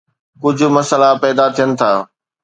ڪجھ 0.41 0.63
مسئلا 0.75 1.09
پيدا 1.21 1.45
ٿين 1.55 1.69
ٿا 1.79 1.91